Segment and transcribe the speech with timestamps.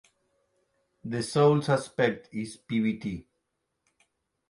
[1.05, 3.25] The sole suspect is Pvt.